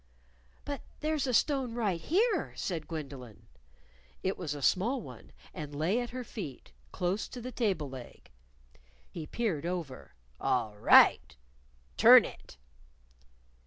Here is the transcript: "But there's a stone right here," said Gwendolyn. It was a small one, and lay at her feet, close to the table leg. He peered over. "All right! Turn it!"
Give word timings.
"But 0.65 0.81
there's 1.01 1.27
a 1.27 1.31
stone 1.35 1.75
right 1.75 2.01
here," 2.01 2.53
said 2.55 2.87
Gwendolyn. 2.87 3.45
It 4.23 4.35
was 4.35 4.55
a 4.55 4.61
small 4.63 4.99
one, 4.99 5.31
and 5.53 5.75
lay 5.75 5.99
at 6.01 6.09
her 6.09 6.23
feet, 6.23 6.71
close 6.91 7.27
to 7.27 7.39
the 7.39 7.51
table 7.51 7.87
leg. 7.87 8.31
He 9.11 9.27
peered 9.27 9.67
over. 9.67 10.15
"All 10.39 10.75
right! 10.75 11.37
Turn 11.97 12.25
it!" 12.25 12.57